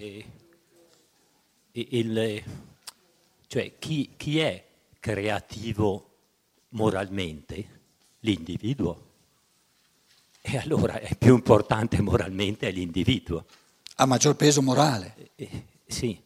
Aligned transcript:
eh, 0.00 0.24
il, 1.72 2.42
cioè 3.46 3.72
chi, 3.78 4.10
chi 4.16 4.38
è 4.38 4.64
creativo 4.98 6.08
moralmente? 6.70 7.78
L'individuo. 8.20 9.08
E 10.42 10.56
allora 10.58 11.00
è 11.00 11.16
più 11.16 11.34
importante 11.34 12.00
moralmente 12.00 12.70
l'individuo. 12.70 13.44
Ha 13.96 14.06
maggior 14.06 14.36
peso 14.36 14.62
morale. 14.62 15.14
Eh, 15.36 15.48
eh, 15.50 15.64
sì. 15.86 16.20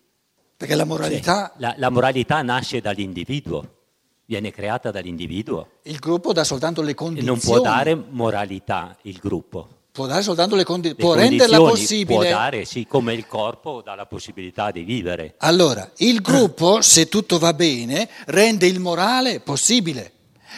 Perché 0.56 0.75
la 0.75 0.84
moralità... 0.84 1.48
Cioè, 1.48 1.61
la, 1.61 1.75
la, 1.77 1.91
moralità 1.91 2.43
nasce 2.43 2.80
dall'individuo, 2.80 3.82
viene 4.25 4.50
creata 4.50 4.91
dall'individuo. 4.91 5.79
Il 5.82 5.98
gruppo 5.98 6.32
dà 6.32 6.45
soltanto 6.45 6.82
le 6.82 6.95
condizioni. 6.95 7.27
Non 7.27 7.38
può 7.41 7.61
dare 7.61 7.95
moralità 7.95 8.96
il 9.02 9.18
gruppo. 9.18 9.82
Può 9.95 10.07
dare 10.07 10.23
soltanto 10.23 10.57
le, 10.57 10.65
condi- 10.65 10.89
le 10.89 10.95
può 10.97 11.15
renderla 11.15 11.57
possibile. 11.59 12.19
Può 12.19 12.29
dare, 12.29 12.65
sì, 12.65 12.85
come 12.85 13.15
il 13.15 13.29
corpo 13.29 13.81
dà 13.81 13.95
la 13.95 14.07
possibilità 14.07 14.73
di 14.73 14.83
vivere. 14.83 15.37
Allora, 15.39 15.89
il 15.98 16.21
gruppo, 16.21 16.83
se 16.83 17.07
tutto 17.07 17.39
va 17.39 17.55
bene, 17.55 18.11
rende 18.27 18.66
il 18.66 18.80
morale 18.80 19.38
possibile. 19.38 20.11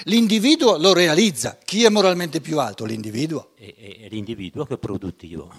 L'individuo 0.05 0.79
lo 0.79 0.95
realizza. 0.95 1.59
Chi 1.63 1.85
è 1.85 1.91
moralmente 1.91 2.41
più 2.41 2.59
alto? 2.59 2.87
L'individuo. 2.87 3.51
È, 3.57 3.75
è 3.75 4.09
l'individuo 4.09 4.65
che 4.65 4.73
è 4.73 4.79
produttivo. 4.79 5.53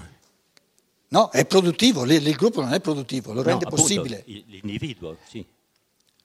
No, 1.09 1.29
è 1.29 1.45
produttivo, 1.45 2.03
il 2.03 2.35
gruppo 2.35 2.61
non 2.61 2.73
è 2.73 2.79
produttivo, 2.79 3.31
lo 3.31 3.43
rende 3.43 3.65
no, 3.65 3.69
possibile. 3.69 4.23
L'individuo, 4.25 5.17
sì. 5.29 5.45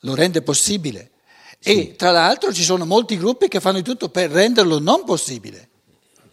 Lo 0.00 0.14
rende 0.14 0.40
possibile. 0.40 1.10
Sì. 1.58 1.90
E 1.90 1.96
tra 1.96 2.12
l'altro 2.12 2.50
ci 2.50 2.62
sono 2.62 2.86
molti 2.86 3.18
gruppi 3.18 3.48
che 3.48 3.60
fanno 3.60 3.76
di 3.76 3.84
tutto 3.84 4.08
per 4.08 4.30
renderlo 4.30 4.78
non 4.78 5.04
possibile. 5.04 5.68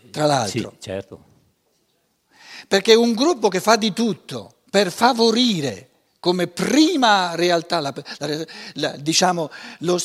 Tra 0.10 0.26
l'altro. 0.26 0.74
Sì, 0.78 0.82
certo. 0.82 1.24
Perché 2.68 2.94
un 2.94 3.14
gruppo 3.14 3.48
che 3.48 3.60
fa 3.60 3.76
di 3.76 3.94
tutto 3.94 4.58
per 4.70 4.92
favorire 4.92 5.90
come 6.20 6.48
prima 6.48 7.34
realtà, 7.36 7.80
la, 7.80 7.94
la, 8.18 8.46
la, 8.74 8.90
diciamo, 8.98 9.50
lo, 9.80 9.98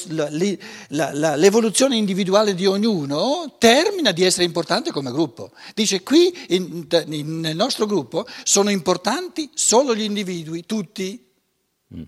l'evoluzione 0.89 1.97
individuale 1.97 2.55
di 2.55 2.67
ognuno 2.67 3.57
termina 3.59 4.13
di 4.13 4.23
essere 4.23 4.45
importante 4.45 4.93
come 4.93 5.11
gruppo. 5.11 5.51
Dice 5.75 6.05
qui 6.05 6.33
in, 6.51 6.87
in, 7.09 7.41
nel 7.41 7.57
nostro 7.57 7.87
gruppo 7.87 8.27
sono 8.45 8.71
importanti 8.71 9.51
solo 9.55 9.95
gli 9.95 10.03
individui, 10.03 10.65
tutti. 10.67 11.21
Mm. 11.95 12.03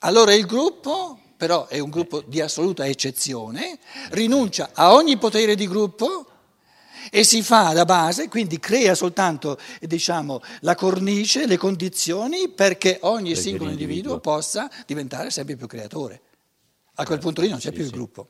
Allora 0.00 0.32
il 0.32 0.46
gruppo 0.46 1.18
però 1.36 1.66
è 1.66 1.78
un 1.80 1.90
gruppo 1.90 2.22
di 2.26 2.40
assoluta 2.40 2.86
eccezione, 2.86 3.78
rinuncia 4.10 4.70
a 4.72 4.94
ogni 4.94 5.18
potere 5.18 5.54
di 5.54 5.68
gruppo 5.68 6.26
e 7.10 7.24
si 7.24 7.42
fa 7.42 7.72
da 7.72 7.84
base, 7.84 8.28
quindi 8.28 8.58
crea 8.58 8.94
soltanto 8.94 9.58
diciamo, 9.80 10.40
la 10.60 10.74
cornice, 10.74 11.46
le 11.46 11.56
condizioni 11.56 12.48
perché 12.48 12.98
ogni 13.02 13.30
perché 13.30 13.40
singolo 13.40 13.70
individuo 13.70 14.20
possa 14.20 14.70
diventare 14.86 15.30
sempre 15.30 15.56
più 15.56 15.66
creatore. 15.66 16.20
A 16.94 17.04
quel 17.04 17.18
punto 17.18 17.42
lì 17.42 17.48
non 17.48 17.58
c'è 17.58 17.68
sì, 17.68 17.74
più 17.74 17.82
sì. 17.82 17.88
il 17.88 17.94
gruppo. 17.94 18.28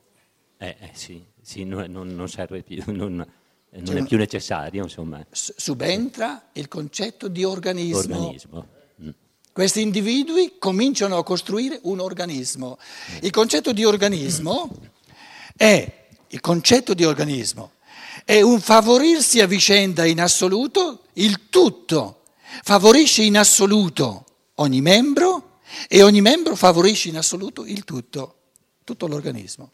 Eh, 0.57 0.75
eh 0.79 0.89
sì, 0.93 1.23
sì 1.41 1.63
non, 1.63 1.89
non, 1.89 2.27
serve 2.27 2.63
più, 2.63 2.83
non, 2.91 3.15
non 3.15 3.85
cioè, 3.85 3.95
è 3.95 4.03
più 4.03 4.17
necessario. 4.17 4.83
Insomma. 4.83 5.25
Subentra 5.31 6.49
il 6.53 6.67
concetto 6.67 7.27
di 7.27 7.43
organismo. 7.43 8.17
organismo. 8.17 8.67
Mm. 9.01 9.09
Questi 9.53 9.81
individui 9.81 10.55
cominciano 10.59 11.17
a 11.17 11.23
costruire 11.23 11.79
un 11.83 11.99
organismo. 11.99 12.77
Il 13.21 13.31
concetto 13.31 13.71
di 13.71 13.85
organismo 13.85 14.69
è 15.55 16.05
il 16.27 16.39
concetto 16.41 16.93
di 16.93 17.05
organismo 17.05 17.71
è 18.27 18.41
un 18.41 18.59
favorirsi 18.59 19.39
a 19.39 19.47
vicenda 19.47 20.03
in 20.03 20.19
assoluto, 20.19 21.03
il 21.13 21.47
tutto 21.47 22.23
favorisce 22.61 23.23
in 23.23 23.37
assoluto 23.37 24.25
ogni 24.55 24.81
membro 24.81 25.59
e 25.87 26.03
ogni 26.03 26.19
membro 26.19 26.57
favorisce 26.57 27.07
in 27.07 27.15
assoluto 27.15 27.63
il 27.65 27.85
tutto, 27.85 28.35
tutto 28.83 29.07
l'organismo. 29.07 29.71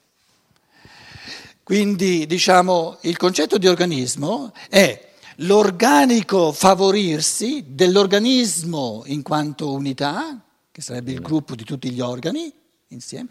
Quindi 1.64 2.28
diciamo 2.28 3.00
il 3.02 3.18
concetto 3.18 3.58
di 3.58 3.68
organismo 3.68 4.54
è 4.70 5.14
l'organico 5.38 6.52
favorirsi 6.52 7.64
dell'organismo 7.70 9.02
in 9.08 9.24
quanto 9.24 9.72
unità, 9.72 10.40
che 10.72 10.82
sarebbe 10.84 11.12
il 11.12 11.22
gruppo 11.22 11.56
di 11.56 11.64
tutti 11.64 11.90
gli 11.90 12.02
organi 12.02 12.54
insieme, 12.90 13.30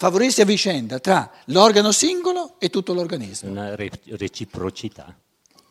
favorirsi 0.00 0.40
a 0.40 0.46
vicenda 0.46 0.98
tra 0.98 1.30
l'organo 1.48 1.92
singolo 1.92 2.58
e 2.58 2.70
tutto 2.70 2.94
l'organismo. 2.94 3.50
Una 3.50 3.76
reciprocità. 3.76 5.14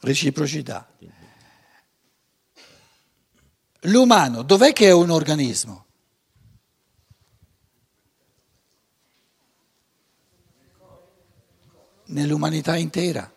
Reciprocità. 0.02 0.88
L'umano, 3.82 4.44
dov'è 4.44 4.72
che 4.72 4.86
è 4.86 4.92
un 4.92 5.10
organismo? 5.10 5.86
Nell'umanità 12.06 12.76
intera. 12.76 13.34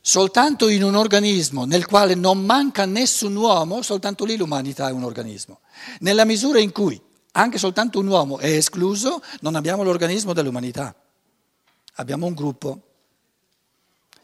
Soltanto 0.00 0.68
in 0.68 0.82
un 0.82 0.94
organismo 0.94 1.66
nel 1.66 1.84
quale 1.84 2.14
non 2.14 2.42
manca 2.42 2.86
nessun 2.86 3.36
uomo, 3.36 3.82
soltanto 3.82 4.24
lì 4.24 4.38
l'umanità 4.38 4.88
è 4.88 4.92
un 4.92 5.04
organismo. 5.04 5.60
Nella 5.98 6.24
misura 6.24 6.58
in 6.58 6.72
cui 6.72 6.98
anche 7.32 7.58
soltanto 7.58 7.98
un 7.98 8.06
uomo 8.06 8.38
è 8.38 8.48
escluso, 8.48 9.22
non 9.40 9.54
abbiamo 9.54 9.82
l'organismo 9.82 10.32
dell'umanità, 10.32 10.94
abbiamo 11.94 12.26
un 12.26 12.34
gruppo. 12.34 12.80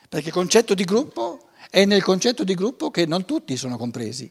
Perché 0.08 0.28
il 0.28 0.34
concetto 0.34 0.74
di 0.74 0.84
gruppo 0.84 1.48
è 1.70 1.84
nel 1.84 2.02
concetto 2.02 2.44
di 2.44 2.54
gruppo 2.54 2.90
che 2.90 3.06
non 3.06 3.24
tutti 3.24 3.56
sono 3.56 3.76
compresi. 3.76 4.30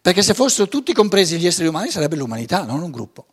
Perché 0.00 0.22
se 0.22 0.34
fossero 0.34 0.68
tutti 0.68 0.92
compresi 0.92 1.38
gli 1.38 1.46
esseri 1.46 1.66
umani 1.66 1.90
sarebbe 1.90 2.16
l'umanità, 2.16 2.62
non 2.64 2.82
un 2.82 2.90
gruppo. 2.90 3.26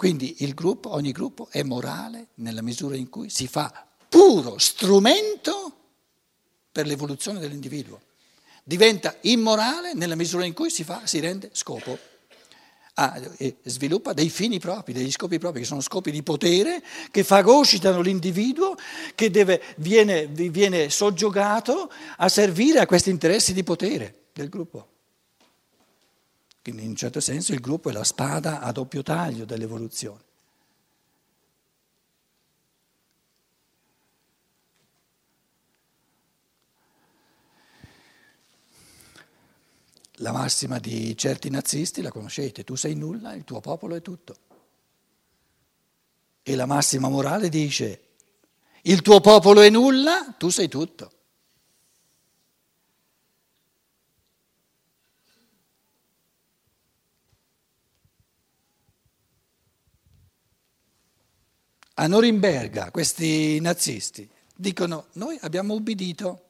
Quindi 0.00 0.36
il 0.38 0.54
gruppo, 0.54 0.94
ogni 0.94 1.12
gruppo 1.12 1.48
è 1.50 1.62
morale 1.62 2.28
nella 2.36 2.62
misura 2.62 2.96
in 2.96 3.10
cui 3.10 3.28
si 3.28 3.46
fa 3.46 3.86
puro 4.08 4.56
strumento 4.56 5.69
per 6.70 6.86
l'evoluzione 6.86 7.38
dell'individuo. 7.38 8.00
Diventa 8.62 9.16
immorale 9.22 9.94
nella 9.94 10.14
misura 10.14 10.44
in 10.44 10.52
cui 10.52 10.70
si, 10.70 10.84
fa, 10.84 11.02
si 11.04 11.18
rende 11.18 11.50
scopo. 11.52 11.98
Ah, 12.94 13.18
sviluppa 13.62 14.12
dei 14.12 14.28
fini 14.28 14.58
propri, 14.58 14.92
degli 14.92 15.10
scopi 15.10 15.38
propri, 15.38 15.60
che 15.60 15.66
sono 15.66 15.80
scopi 15.80 16.10
di 16.10 16.22
potere, 16.22 16.82
che 17.10 17.24
fagocitano 17.24 18.00
l'individuo, 18.00 18.76
che 19.14 19.30
deve, 19.30 19.62
viene, 19.76 20.26
viene 20.26 20.90
soggiogato 20.90 21.90
a 22.18 22.28
servire 22.28 22.80
a 22.80 22.86
questi 22.86 23.10
interessi 23.10 23.54
di 23.54 23.64
potere 23.64 24.26
del 24.32 24.48
gruppo. 24.48 24.88
Quindi 26.62 26.82
in 26.82 26.90
un 26.90 26.96
certo 26.96 27.20
senso 27.20 27.52
il 27.52 27.60
gruppo 27.60 27.88
è 27.88 27.92
la 27.92 28.04
spada 28.04 28.60
a 28.60 28.70
doppio 28.70 29.02
taglio 29.02 29.46
dell'evoluzione. 29.46 30.28
La 40.20 40.32
massima 40.32 40.78
di 40.78 41.16
certi 41.16 41.48
nazisti 41.48 42.02
la 42.02 42.10
conoscete, 42.10 42.62
tu 42.62 42.74
sei 42.74 42.94
nulla, 42.94 43.32
il 43.32 43.44
tuo 43.44 43.60
popolo 43.60 43.94
è 43.94 44.02
tutto. 44.02 44.36
E 46.42 46.54
la 46.54 46.66
massima 46.66 47.08
morale 47.08 47.48
dice, 47.48 48.08
il 48.82 49.00
tuo 49.00 49.20
popolo 49.20 49.62
è 49.62 49.70
nulla, 49.70 50.34
tu 50.36 50.50
sei 50.50 50.68
tutto. 50.68 51.12
A 61.94 62.06
Norimberga 62.06 62.90
questi 62.90 63.58
nazisti 63.60 64.28
dicono 64.54 65.06
noi 65.14 65.38
abbiamo 65.40 65.72
ubbidito. 65.72 66.49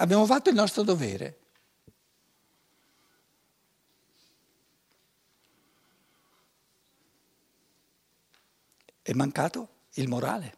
Abbiamo 0.00 0.26
fatto 0.26 0.48
il 0.48 0.54
nostro 0.54 0.82
dovere. 0.82 1.38
È 9.02 9.12
mancato 9.12 9.68
il 9.94 10.08
morale. 10.08 10.54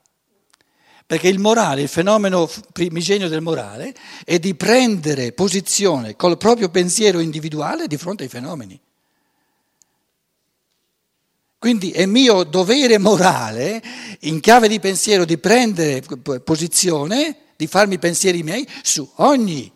Perché 1.06 1.28
il 1.28 1.38
morale, 1.38 1.82
il 1.82 1.88
fenomeno 1.88 2.48
primigenio 2.72 3.28
del 3.28 3.40
morale, 3.40 3.94
è 4.24 4.38
di 4.38 4.54
prendere 4.54 5.32
posizione 5.32 6.16
col 6.16 6.36
proprio 6.36 6.68
pensiero 6.68 7.18
individuale 7.18 7.86
di 7.86 7.96
fronte 7.96 8.24
ai 8.24 8.28
fenomeni. 8.28 8.80
Quindi 11.58 11.90
è 11.92 12.06
mio 12.06 12.44
dovere 12.44 12.98
morale, 12.98 13.82
in 14.20 14.40
chiave 14.40 14.68
di 14.68 14.80
pensiero, 14.80 15.24
di 15.24 15.38
prendere 15.38 16.02
posizione 16.44 17.49
di 17.60 17.66
farmi 17.66 17.98
pensieri 17.98 18.42
miei 18.42 18.66
su 18.82 19.06
ogni 19.16 19.70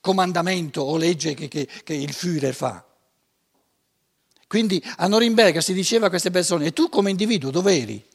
comandamento 0.00 0.82
o 0.82 0.96
legge 0.96 1.34
che, 1.34 1.48
che, 1.48 1.66
che 1.82 1.92
il 1.92 2.12
Führer 2.12 2.54
fa. 2.54 2.86
Quindi 4.46 4.80
a 4.98 5.08
Norimberga 5.08 5.60
si 5.60 5.72
diceva 5.72 6.06
a 6.06 6.10
queste 6.10 6.30
persone, 6.30 6.66
e 6.66 6.72
tu 6.72 6.88
come 6.88 7.10
individuo 7.10 7.50
dove 7.50 7.76
eri? 7.76 8.06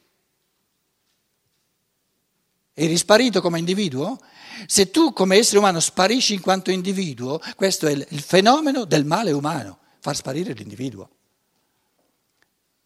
Eri 2.72 2.96
sparito 2.96 3.42
come 3.42 3.58
individuo? 3.58 4.18
Se 4.64 4.90
tu 4.90 5.12
come 5.12 5.36
essere 5.36 5.58
umano 5.58 5.80
sparisci 5.80 6.32
in 6.32 6.40
quanto 6.40 6.70
individuo, 6.70 7.42
questo 7.56 7.88
è 7.88 7.90
il 7.90 8.22
fenomeno 8.22 8.86
del 8.86 9.04
male 9.04 9.32
umano, 9.32 9.80
far 9.98 10.16
sparire 10.16 10.54
l'individuo. 10.54 11.10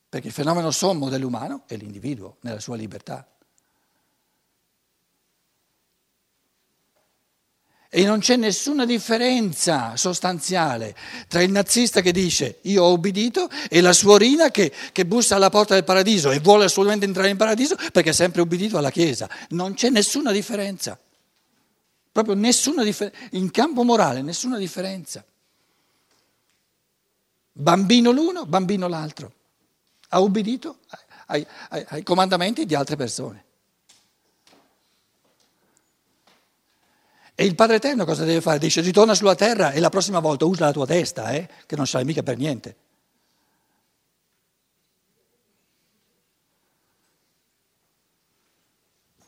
Perché 0.08 0.26
il 0.26 0.32
fenomeno 0.32 0.72
sommo 0.72 1.08
dell'umano 1.08 1.62
è 1.68 1.76
l'individuo 1.76 2.38
nella 2.40 2.58
sua 2.58 2.74
libertà. 2.74 3.24
E 7.96 8.04
non 8.04 8.18
c'è 8.18 8.34
nessuna 8.34 8.84
differenza 8.84 9.96
sostanziale 9.96 10.96
tra 11.28 11.42
il 11.42 11.52
nazista 11.52 12.00
che 12.00 12.10
dice 12.10 12.58
io 12.62 12.82
ho 12.82 12.88
obbedito 12.88 13.48
e 13.70 13.80
la 13.80 13.92
suorina 13.92 14.50
che, 14.50 14.72
che 14.90 15.06
bussa 15.06 15.36
alla 15.36 15.48
porta 15.48 15.74
del 15.74 15.84
paradiso 15.84 16.32
e 16.32 16.40
vuole 16.40 16.64
assolutamente 16.64 17.06
entrare 17.06 17.28
in 17.28 17.36
paradiso 17.36 17.76
perché 17.92 18.10
ha 18.10 18.12
sempre 18.12 18.40
obbedito 18.40 18.78
alla 18.78 18.90
Chiesa. 18.90 19.30
Non 19.50 19.74
c'è 19.74 19.90
nessuna 19.90 20.32
differenza. 20.32 20.98
Proprio 22.10 22.34
nessuna 22.34 22.82
differenza. 22.82 23.16
In 23.30 23.52
campo 23.52 23.84
morale 23.84 24.22
nessuna 24.22 24.58
differenza. 24.58 25.24
Bambino 27.52 28.10
l'uno, 28.10 28.44
bambino 28.44 28.88
l'altro. 28.88 29.32
Ha 30.08 30.20
obbedito 30.20 30.78
ai, 31.26 31.46
ai, 31.68 31.84
ai 31.90 32.02
comandamenti 32.02 32.66
di 32.66 32.74
altre 32.74 32.96
persone. 32.96 33.43
E 37.36 37.44
il 37.44 37.56
Padre 37.56 37.76
Eterno 37.76 38.04
cosa 38.04 38.24
deve 38.24 38.40
fare? 38.40 38.60
Dice 38.60 38.80
ritorna 38.80 39.14
sulla 39.14 39.34
terra 39.34 39.72
e 39.72 39.80
la 39.80 39.88
prossima 39.88 40.20
volta 40.20 40.44
usa 40.44 40.66
la 40.66 40.72
tua 40.72 40.86
testa, 40.86 41.32
eh, 41.32 41.48
che 41.66 41.74
non 41.74 41.86
sai 41.86 42.04
mica 42.04 42.22
per 42.22 42.36
niente. 42.36 42.76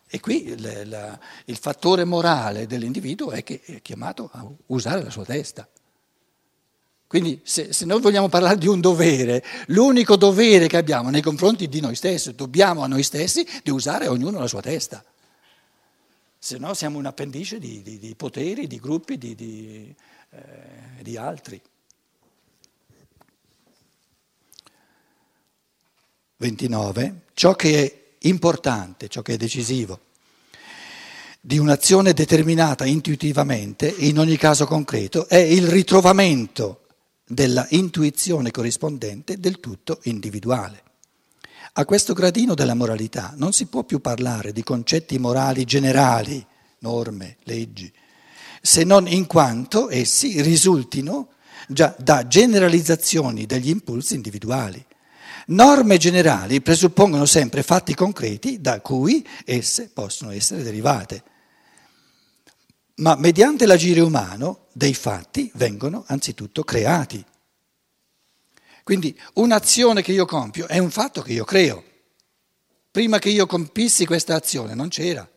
E 0.09 0.21
qui 0.21 0.47
il, 0.47 0.89
la, 0.89 1.19
il 1.47 1.57
fattore 1.57 2.05
morale 2.05 2.69
dell'individuo 2.69 3.33
è 3.33 3.43
che 3.43 3.61
è 3.65 3.83
chiamato 3.83 4.31
a 4.33 4.47
usare 4.67 5.03
la 5.03 5.11
sua 5.11 5.25
testa. 5.25 5.69
Quindi 7.09 7.41
se, 7.43 7.73
se, 7.73 7.85
noi 7.85 8.01
vogliamo 8.01 8.29
parlare 8.29 8.57
di 8.57 8.69
un 8.69 8.81
dovere, 8.81 9.43
l'unico 9.67 10.15
dovere 10.15 10.69
che 10.69 10.77
abbiamo 10.77 11.11
nei 11.11 11.23
confronti 11.23 11.69
di 11.69 11.81
noi 11.81 11.97
stessi, 11.97 12.37
dobbiamo 12.37 12.83
a 12.83 12.87
noi 12.87 13.03
stessi 13.03 13.45
di 13.65 13.71
usare 13.71 14.07
ognuno 14.07 14.39
la 14.39 14.47
sua 14.47 14.61
testa 14.63 15.05
se 16.47 16.59
no 16.59 16.75
siamo 16.75 16.99
un 16.99 17.07
appendice 17.07 17.59
di, 17.59 17.83
di, 17.83 17.99
di 17.99 18.15
poteri, 18.15 18.69
di 18.69 18.79
gruppi, 18.79 19.19
di, 19.19 19.35
eh, 20.31 21.03
di 21.03 21.17
altri. 21.17 21.61
29. 26.37 27.23
Ciò 27.35 27.57
che 27.57 27.85
è 27.85 28.03
importante, 28.29 29.09
ciò 29.09 29.23
che 29.23 29.35
è 29.35 29.37
decisivo 29.37 29.99
di 31.41 31.59
un'azione 31.59 32.13
determinata 32.13 32.85
intuitivamente, 32.85 33.93
in 33.99 34.17
ogni 34.21 34.37
caso 34.37 34.67
concreto, 34.67 35.29
è 35.29 35.39
il 35.39 35.67
ritrovamento 35.67 36.83
della 37.25 37.67
intuizione 37.71 38.53
corrispondente 38.53 39.41
del 39.41 39.59
tutto 39.59 39.99
individuale. 40.05 40.86
A 41.79 41.85
questo 41.85 42.15
gradino 42.15 42.55
della 42.55 42.73
moralità 42.73 43.35
non 43.37 43.53
si 43.53 43.67
può 43.67 43.85
più 43.85 44.01
parlare 44.01 44.51
di 44.51 44.63
concetti 44.63 45.19
morali 45.19 45.65
generali, 45.65 46.43
norme, 46.79 47.37
leggi, 47.43 47.93
se 48.63 48.83
non 48.83 49.07
in 49.07 49.27
quanto 49.27 49.91
essi 49.91 50.41
risultino 50.41 51.33
già 51.69 51.95
da 51.99 52.27
generalizzazioni 52.27 53.45
degli 53.45 53.69
impulsi 53.69 54.15
individuali. 54.15 54.83
Norme 55.49 55.99
generali 55.99 56.63
presuppongono 56.63 57.27
sempre 57.27 57.63
fatti 57.63 57.95
concreti 57.95 58.59
da 58.59 58.81
cui 58.81 59.27
esse 59.45 59.91
possono 59.93 60.31
essere 60.31 60.63
derivate. 60.63 61.23
Ma 62.97 63.17
mediante 63.17 63.67
l'agire 63.67 64.01
umano 64.01 64.69
dei 64.73 64.95
fatti 64.95 65.53
vengono 65.57 66.05
anzitutto 66.07 66.65
creati. 66.65 67.23
Quindi 68.87 69.21
un'azione 69.33 70.01
che 70.01 70.13
io 70.13 70.27
compio 70.27 70.69
è 70.69 70.79
un 70.79 70.93
fatto 70.93 71.21
che 71.21 71.33
io 71.33 71.43
creo. 71.43 71.83
Prima 72.89 73.19
che 73.19 73.31
io 73.31 73.45
compissi 73.45 74.07
questa 74.07 74.37
azione 74.37 74.75
non 74.75 74.91
c'era. 74.91 75.29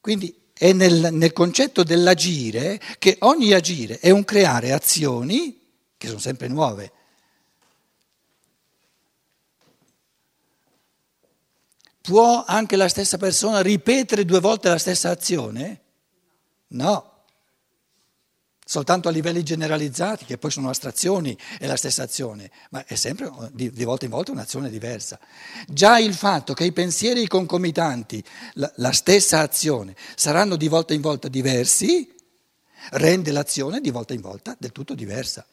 Quindi 0.00 0.34
è 0.54 0.72
nel, 0.72 1.12
nel 1.12 1.34
concetto 1.34 1.82
dell'agire 1.82 2.80
che 2.98 3.18
ogni 3.20 3.52
agire 3.52 3.98
è 3.98 4.08
un 4.08 4.24
creare 4.24 4.72
azioni 4.72 5.60
che 5.98 6.06
sono 6.06 6.18
sempre 6.18 6.48
nuove. 6.48 6.92
Può 12.00 12.42
anche 12.46 12.76
la 12.76 12.88
stessa 12.88 13.18
persona 13.18 13.60
ripetere 13.60 14.24
due 14.24 14.40
volte 14.40 14.70
la 14.70 14.78
stessa 14.78 15.10
azione? 15.10 15.82
No 16.68 17.13
soltanto 18.64 19.08
a 19.08 19.10
livelli 19.10 19.42
generalizzati, 19.42 20.24
che 20.24 20.38
poi 20.38 20.50
sono 20.50 20.70
astrazioni, 20.70 21.36
è 21.58 21.66
la 21.66 21.76
stessa 21.76 22.02
azione, 22.02 22.50
ma 22.70 22.84
è 22.86 22.94
sempre 22.94 23.30
di, 23.52 23.70
di 23.70 23.84
volta 23.84 24.06
in 24.06 24.10
volta 24.10 24.32
un'azione 24.32 24.70
diversa. 24.70 25.20
Già 25.68 25.98
il 25.98 26.14
fatto 26.14 26.54
che 26.54 26.64
i 26.64 26.72
pensieri 26.72 27.28
concomitanti, 27.28 28.24
la, 28.54 28.72
la 28.76 28.92
stessa 28.92 29.40
azione, 29.40 29.94
saranno 30.16 30.56
di 30.56 30.68
volta 30.68 30.94
in 30.94 31.02
volta 31.02 31.28
diversi, 31.28 32.10
rende 32.92 33.32
l'azione 33.32 33.80
di 33.80 33.90
volta 33.90 34.14
in 34.14 34.22
volta 34.22 34.56
del 34.58 34.72
tutto 34.72 34.94
diversa. 34.94 35.46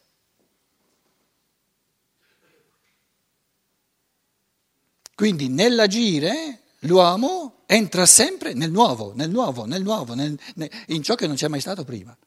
Quindi 5.13 5.49
nell'agire 5.49 6.61
l'uomo 6.79 7.61
entra 7.67 8.05
sempre 8.05 8.53
nel 8.53 8.71
nuovo, 8.71 9.13
nel 9.13 9.29
nuovo, 9.29 9.65
nel 9.65 9.83
nuovo, 9.83 10.15
nel, 10.15 10.39
in 10.87 11.03
ciò 11.03 11.15
che 11.15 11.27
non 11.27 11.35
c'è 11.35 11.47
mai 11.47 11.59
stato 11.59 11.83
prima. 11.83 12.17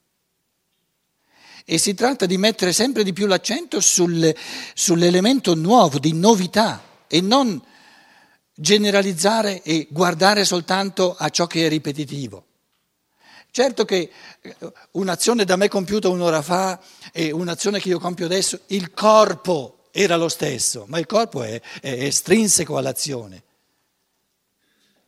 E 1.64 1.78
si 1.78 1.94
tratta 1.94 2.26
di 2.26 2.36
mettere 2.36 2.72
sempre 2.72 3.04
di 3.04 3.12
più 3.12 3.26
l'accento 3.26 3.80
sul, 3.80 4.34
sull'elemento 4.74 5.54
nuovo, 5.54 5.98
di 5.98 6.12
novità, 6.12 6.82
e 7.06 7.20
non 7.20 7.62
generalizzare 8.54 9.62
e 9.62 9.86
guardare 9.90 10.44
soltanto 10.44 11.14
a 11.18 11.28
ciò 11.30 11.46
che 11.46 11.66
è 11.66 11.68
ripetitivo. 11.68 12.44
Certo 13.50 13.84
che 13.84 14.10
eh, 14.40 14.56
un'azione 14.92 15.44
da 15.44 15.54
me 15.54 15.68
compiuta 15.68 16.08
un'ora 16.08 16.42
fa 16.42 16.80
e 17.12 17.30
un'azione 17.30 17.78
che 17.78 17.88
io 17.88 18.00
compio 18.00 18.26
adesso, 18.26 18.60
il 18.66 18.92
corpo 18.92 19.84
era 19.92 20.16
lo 20.16 20.28
stesso, 20.28 20.86
ma 20.88 20.98
il 20.98 21.06
corpo 21.06 21.44
è, 21.44 21.60
è 21.80 21.92
estrinseco 22.04 22.76
all'azione. 22.76 23.43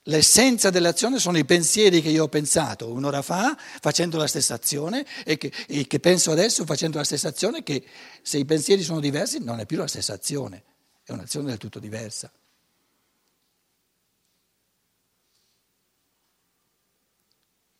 L'essenza 0.08 0.70
dell'azione 0.70 1.18
sono 1.18 1.36
i 1.36 1.44
pensieri 1.44 2.00
che 2.00 2.10
io 2.10 2.24
ho 2.24 2.28
pensato 2.28 2.92
un'ora 2.92 3.22
fa 3.22 3.56
facendo 3.56 4.18
la 4.18 4.28
stessa 4.28 4.54
azione 4.54 5.04
e 5.24 5.36
che, 5.36 5.52
e 5.66 5.88
che, 5.88 5.98
penso 5.98 6.30
adesso 6.30 6.64
facendo 6.64 6.98
la 6.98 7.04
stessa 7.04 7.26
azione 7.26 7.64
che 7.64 7.84
se 8.22 8.38
i 8.38 8.44
pensieri 8.44 8.82
sono 8.82 9.00
diversi 9.00 9.42
non 9.42 9.58
è 9.58 9.66
più 9.66 9.76
la 9.78 9.88
stessa 9.88 10.12
azione, 10.12 10.62
è 11.02 11.10
un'azione 11.10 11.48
del 11.48 11.58
tutto 11.58 11.80
diversa. 11.80 12.30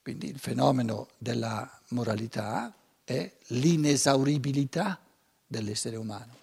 Quindi 0.02 0.28
il 0.28 0.40
fenomeno 0.40 1.10
della 1.18 1.80
moralità 1.88 2.74
è 3.04 3.32
l'inesauribilità 3.48 5.00
dell'essere 5.46 5.94
umano. 5.94 6.36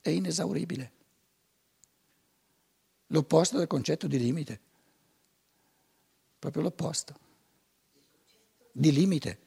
È 0.00 0.08
inesauribile 0.08 0.98
l'opposto 3.10 3.58
del 3.58 3.66
concetto 3.66 4.06
di 4.06 4.18
limite, 4.18 4.60
proprio 6.38 6.62
l'opposto, 6.62 7.14
di 8.72 8.92
limite. 8.92 9.38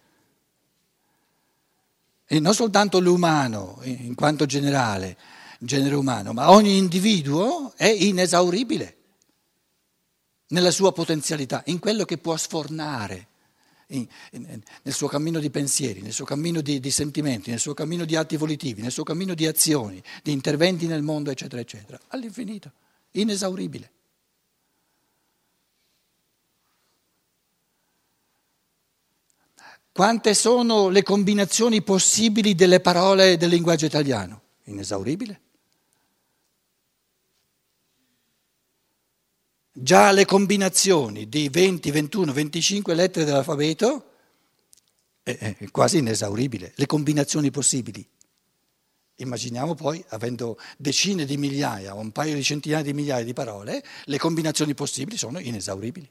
E 2.25 2.39
non 2.39 2.53
soltanto 2.53 2.99
l'umano 2.99 3.79
in 3.83 4.15
quanto 4.15 4.45
generale, 4.45 5.17
genere 5.59 5.95
umano, 5.95 6.33
ma 6.33 6.51
ogni 6.51 6.77
individuo 6.77 7.73
è 7.75 7.87
inesauribile 7.87 8.97
nella 10.47 10.71
sua 10.71 10.91
potenzialità, 10.91 11.63
in 11.67 11.79
quello 11.79 12.05
che 12.05 12.17
può 12.17 12.35
sfornare. 12.37 13.27
In, 13.87 14.07
in, 14.31 14.61
nel 14.81 14.93
suo 14.93 15.07
cammino 15.07 15.39
di 15.39 15.51
pensieri, 15.51 16.01
nel 16.01 16.13
suo 16.13 16.25
cammino 16.25 16.61
di, 16.61 16.79
di, 16.79 16.89
sentimenti, 16.89 17.51
nel 17.51 17.59
suo 17.59 17.73
cammino 17.73 18.05
di 18.05 18.15
atti 18.15 18.37
volitivi, 18.37 18.81
nel 18.81 18.91
suo 18.91 19.03
cammino 19.03 19.35
di 19.35 19.45
azioni, 19.45 20.01
di 20.23 20.31
interventi 20.31 20.87
nel 20.87 21.03
mondo, 21.03 21.29
eccetera, 21.29 21.61
eccetera, 21.61 21.99
all'infinito 22.07 22.71
inesauribile. 23.13 23.91
Quante 29.91 30.33
sono 30.33 30.89
le 30.89 31.03
combinazioni 31.03 31.83
possibili 31.83 32.55
delle 32.55 32.79
parole 32.79 33.37
del 33.37 33.49
linguaggio 33.49 33.85
italiano? 33.85 34.41
Inesauribile. 34.63 35.41
Già 39.71 40.11
le 40.11 40.25
combinazioni 40.25 41.29
di 41.29 41.49
20, 41.49 41.91
21, 41.91 42.31
25 42.31 42.93
lettere 42.95 43.25
dell'alfabeto 43.25 44.09
è 45.23 45.55
quasi 45.71 45.97
inesauribile, 45.99 46.73
le 46.75 46.85
combinazioni 46.85 47.49
possibili. 47.49 48.07
Immaginiamo 49.15 49.75
poi, 49.75 50.03
avendo 50.09 50.59
decine 50.77 51.25
di 51.25 51.37
migliaia 51.37 51.95
o 51.95 51.99
un 51.99 52.11
paio 52.11 52.33
di 52.33 52.43
centinaia 52.43 52.83
di 52.83 52.93
migliaia 52.93 53.23
di 53.23 53.33
parole, 53.33 53.83
le 54.05 54.17
combinazioni 54.17 54.73
possibili 54.73 55.17
sono 55.17 55.39
inesauribili. 55.39 56.09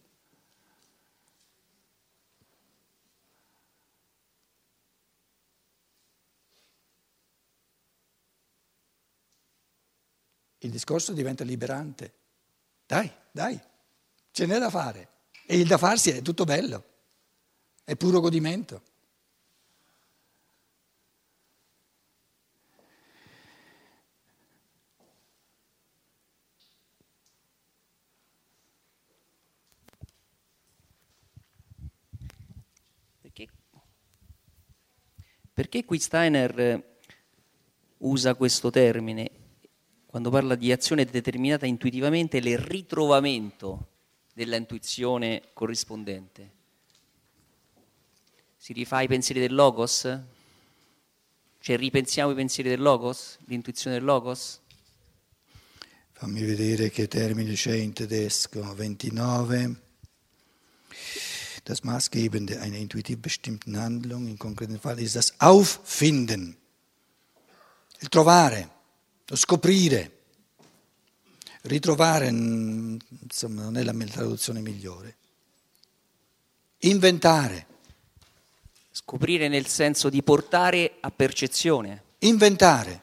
Il 10.59 10.71
discorso 10.71 11.13
diventa 11.13 11.43
liberante. 11.43 12.13
Dai, 12.87 13.11
dai, 13.33 13.61
ce 14.31 14.47
n'è 14.47 14.59
da 14.61 14.71
fare. 14.71 15.09
E 15.45 15.59
il 15.59 15.67
da 15.67 15.77
farsi 15.77 16.11
è 16.11 16.23
tutto 16.23 16.45
bello, 16.45 16.85
è 17.83 17.97
puro 17.97 18.21
godimento. 18.21 18.83
Perché 35.73 35.87
qui 35.87 35.99
Steiner 36.01 36.61
eh, 36.61 36.85
usa 38.01 38.35
questo 38.35 38.69
termine 38.69 39.31
quando 40.05 40.29
parla 40.29 40.55
di 40.55 40.71
azione 40.71 41.07
determinata 41.07 41.65
intuitivamente, 41.65 42.37
il 42.37 42.59
ritrovamento 42.59 43.87
della 44.35 44.57
intuizione 44.57 45.41
corrispondente? 45.55 46.51
Si 48.55 48.75
rifà 48.75 48.97
ai 48.97 49.09
pensieri 49.09 49.41
del 49.41 49.55
Logos? 49.55 50.03
Cioè 51.59 51.77
ripensiamo 51.79 52.33
i 52.33 52.35
pensieri 52.35 52.69
del 52.69 52.83
Logos, 52.83 53.39
l'intuizione 53.47 53.97
del 53.97 54.05
Logos? 54.05 54.61
Fammi 56.13 56.43
vedere 56.43 56.91
che 56.91 57.09
termine 57.09 57.55
c'è 57.55 57.77
in 57.77 57.95
tedesco, 57.95 58.75
29. 58.75 59.92
Das 61.65 61.85
Maßgebende 61.85 62.61
einer 62.61 62.77
intuitiv 62.77 63.21
bestimmten 63.21 63.79
Handlung, 63.79 64.27
im 64.27 64.39
konkreten 64.39 64.81
Fall, 64.81 64.99
ist 64.99 65.15
das 65.15 65.35
Auffinden, 65.39 66.57
il 68.01 68.09
trovare, 68.09 68.69
lo 69.29 69.37
scoprire. 69.37 70.11
Ritrovare, 71.63 72.27
insomma, 72.27 73.63
non 73.63 73.77
è 73.77 73.85
la 73.85 73.95
traduzione 74.07 74.61
migliore. 74.61 75.15
Inventare. 76.79 77.67
Scoprire 78.91 79.47
nel 79.47 79.69
senso 79.69 80.11
di 80.11 80.21
portare 80.25 80.97
a 80.99 81.13
percezione. 81.13 82.03
Inventare. 82.19 83.03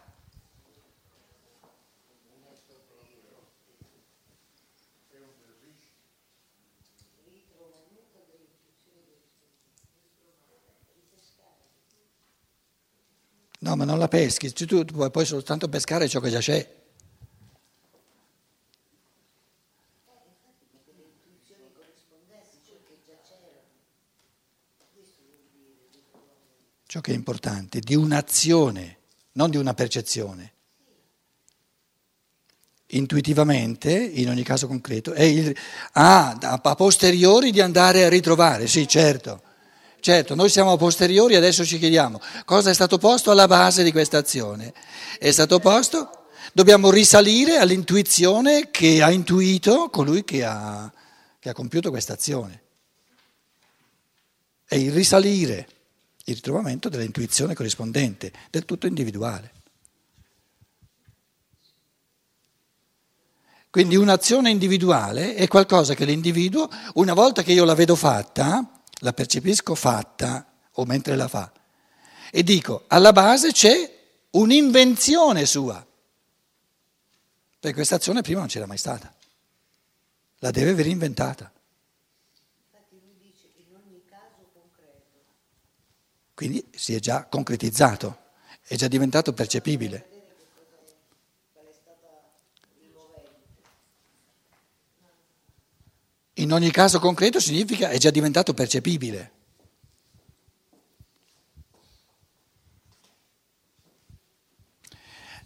No, 13.61 13.75
ma 13.75 13.83
non 13.83 13.99
la 13.99 14.07
peschi, 14.07 14.53
tu 14.53 14.85
puoi 14.85 15.25
soltanto 15.25 15.67
pescare 15.67 16.07
ciò 16.07 16.21
che 16.21 16.29
già 16.29 16.39
c'è. 16.39 16.77
Ciò 26.85 27.01
che 27.01 27.11
è 27.11 27.15
importante, 27.15 27.81
di 27.81 27.95
un'azione, 27.95 28.97
non 29.33 29.49
di 29.49 29.57
una 29.57 29.73
percezione. 29.73 30.53
Intuitivamente, 32.87 33.91
in 33.91 34.29
ogni 34.29 34.41
caso 34.41 34.65
concreto, 34.67 35.11
è 35.11 35.21
il, 35.21 35.55
ah, 35.91 36.35
a 36.39 36.75
posteriori 36.75 37.51
di 37.51 37.61
andare 37.61 38.05
a 38.05 38.09
ritrovare, 38.09 38.67
sì, 38.67 38.87
certo. 38.87 39.43
Certo, 40.01 40.33
noi 40.33 40.49
siamo 40.49 40.77
posteriori 40.77 41.33
e 41.33 41.37
adesso 41.37 41.65
ci 41.65 41.77
chiediamo 41.77 42.21
cosa 42.45 42.69
è 42.69 42.73
stato 42.73 42.97
posto 42.97 43.31
alla 43.31 43.47
base 43.47 43.83
di 43.83 43.91
questa 43.91 44.17
azione. 44.17 44.73
È 45.17 45.29
stato 45.31 45.59
posto? 45.59 46.27
Dobbiamo 46.53 46.89
risalire 46.89 47.57
all'intuizione 47.57 48.71
che 48.71 49.03
ha 49.03 49.11
intuito 49.11 49.89
colui 49.89 50.23
che 50.23 50.45
ha, 50.45 50.91
che 51.37 51.49
ha 51.49 51.53
compiuto 51.53 51.89
questa 51.89 52.13
azione. 52.13 52.61
È 54.65 54.75
il 54.75 54.91
risalire, 54.91 55.67
il 56.25 56.35
ritrovamento 56.35 56.87
dell'intuizione 56.87 57.53
corrispondente, 57.53 58.31
del 58.49 58.65
tutto 58.65 58.87
individuale. 58.87 59.51
Quindi 63.69 63.95
un'azione 63.95 64.49
individuale 64.49 65.35
è 65.35 65.47
qualcosa 65.47 65.93
che 65.93 66.05
l'individuo, 66.05 66.69
una 66.93 67.13
volta 67.13 67.43
che 67.43 67.51
io 67.51 67.65
la 67.65 67.75
vedo 67.75 67.95
fatta, 67.95 68.78
la 68.99 69.13
percepisco 69.13 69.75
fatta 69.75 70.51
o 70.73 70.85
mentre 70.85 71.15
la 71.15 71.27
fa. 71.27 71.51
E 72.31 72.43
dico, 72.43 72.85
alla 72.87 73.11
base 73.11 73.51
c'è 73.51 73.97
un'invenzione 74.31 75.45
sua, 75.45 75.85
perché 77.59 77.75
questa 77.75 77.95
azione 77.95 78.21
prima 78.21 78.39
non 78.39 78.47
c'era 78.47 78.65
mai 78.65 78.77
stata, 78.77 79.13
la 80.39 80.51
deve 80.51 80.71
aver 80.71 80.87
inventata. 80.87 81.51
Quindi 86.33 86.65
si 86.73 86.95
è 86.95 86.99
già 86.99 87.25
concretizzato, 87.25 88.17
è 88.61 88.75
già 88.75 88.87
diventato 88.87 89.33
percepibile. 89.33 90.08
In 96.39 96.53
ogni 96.53 96.71
caso 96.71 96.99
concreto 96.99 97.39
significa 97.39 97.89
è 97.89 97.97
già 97.97 98.09
diventato 98.09 98.53
percepibile. 98.53 99.31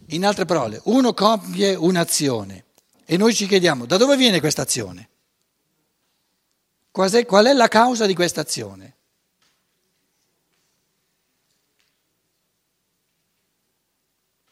In 0.08 0.24
altre 0.24 0.44
parole, 0.44 0.80
uno 0.84 1.12
compie 1.14 1.74
un'azione 1.74 2.66
e 3.04 3.16
noi 3.16 3.34
ci 3.34 3.46
chiediamo 3.46 3.86
da 3.86 3.96
dove 3.96 4.16
viene 4.16 4.38
questa 4.38 4.62
azione? 4.62 5.08
Qual 6.90 7.10
è 7.10 7.52
la 7.52 7.68
causa 7.68 8.06
di 8.06 8.14
questa 8.14 8.42
azione? 8.42 8.96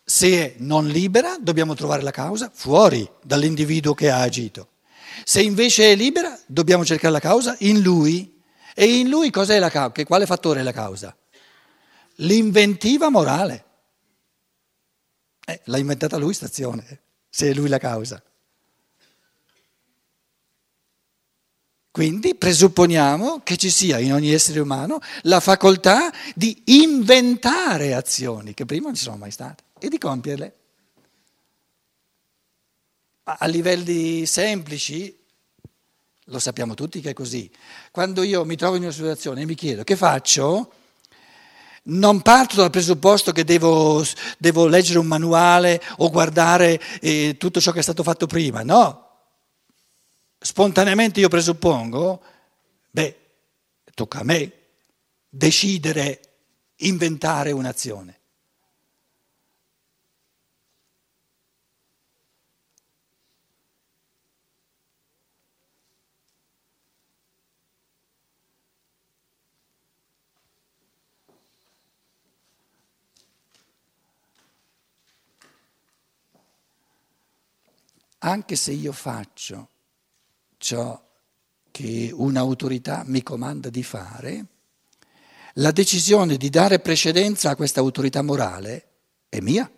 Se 0.02 0.28
è 0.28 0.54
non 0.58 0.88
libera, 0.88 1.36
dobbiamo 1.38 1.74
trovare 1.74 2.02
la 2.02 2.10
causa 2.10 2.50
fuori 2.52 3.08
dall'individuo 3.22 3.94
che 3.94 4.10
ha 4.10 4.20
agito. 4.20 4.71
Se 5.24 5.42
invece 5.42 5.92
è 5.92 5.96
libera, 5.96 6.38
dobbiamo 6.46 6.84
cercare 6.84 7.12
la 7.12 7.20
causa 7.20 7.56
in 7.60 7.80
lui. 7.80 8.40
E 8.74 8.98
in 8.98 9.08
lui 9.08 9.30
cos'è 9.30 9.58
la 9.58 9.70
causa? 9.70 10.04
Quale 10.04 10.26
fattore 10.26 10.60
è 10.60 10.62
la 10.62 10.72
causa? 10.72 11.16
L'inventiva 12.16 13.10
morale. 13.10 13.64
Eh, 15.44 15.60
l'ha 15.64 15.78
inventata 15.78 16.16
lui 16.16 16.34
stazione, 16.34 17.00
se 17.28 17.50
è 17.50 17.54
lui 17.54 17.68
la 17.68 17.78
causa. 17.78 18.22
Quindi 21.90 22.34
presupponiamo 22.34 23.40
che 23.42 23.58
ci 23.58 23.68
sia 23.68 23.98
in 23.98 24.14
ogni 24.14 24.32
essere 24.32 24.60
umano 24.60 24.98
la 25.22 25.40
facoltà 25.40 26.10
di 26.34 26.62
inventare 26.66 27.92
azioni 27.92 28.54
che 28.54 28.64
prima 28.64 28.86
non 28.86 28.94
ci 28.94 29.02
sono 29.02 29.18
mai 29.18 29.30
state 29.30 29.64
e 29.78 29.90
di 29.90 29.98
compierle 29.98 30.61
a 33.24 33.46
livelli 33.46 34.26
semplici, 34.26 35.16
lo 36.26 36.38
sappiamo 36.38 36.74
tutti 36.74 37.00
che 37.00 37.10
è 37.10 37.14
così. 37.14 37.50
Quando 37.90 38.22
io 38.22 38.44
mi 38.44 38.56
trovo 38.56 38.76
in 38.76 38.82
una 38.82 38.92
situazione 38.92 39.42
e 39.42 39.46
mi 39.46 39.54
chiedo 39.54 39.84
che 39.84 39.96
faccio, 39.96 40.72
non 41.84 42.22
parto 42.22 42.56
dal 42.56 42.70
presupposto 42.70 43.32
che 43.32 43.44
devo, 43.44 44.04
devo 44.38 44.66
leggere 44.66 44.98
un 44.98 45.06
manuale 45.06 45.82
o 45.98 46.10
guardare 46.10 46.80
eh, 47.00 47.36
tutto 47.38 47.60
ciò 47.60 47.72
che 47.72 47.80
è 47.80 47.82
stato 47.82 48.02
fatto 48.02 48.26
prima, 48.26 48.62
no. 48.62 49.08
Spontaneamente 50.38 51.20
io 51.20 51.28
presuppongo, 51.28 52.22
beh, 52.90 53.16
tocca 53.94 54.20
a 54.20 54.24
me 54.24 54.52
decidere, 55.28 56.20
inventare 56.78 57.52
un'azione. 57.52 58.20
Anche 78.24 78.56
se 78.56 78.72
io 78.72 78.92
faccio 78.92 79.68
ciò 80.56 81.00
che 81.70 82.10
un'autorità 82.12 83.02
mi 83.06 83.22
comanda 83.22 83.68
di 83.68 83.82
fare, 83.82 84.46
la 85.54 85.70
decisione 85.70 86.36
di 86.36 86.48
dare 86.48 86.78
precedenza 86.78 87.50
a 87.50 87.56
questa 87.56 87.80
autorità 87.80 88.22
morale 88.22 88.86
è 89.28 89.40
mia, 89.40 89.70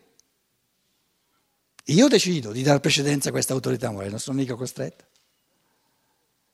Io 1.88 2.08
decido 2.08 2.50
di 2.50 2.62
dare 2.62 2.80
precedenza 2.80 3.28
a 3.28 3.32
questa 3.32 3.52
autorità 3.52 3.90
morale, 3.90 4.08
non 4.08 4.18
sono 4.18 4.38
mica 4.38 4.54
costretto. 4.54 5.04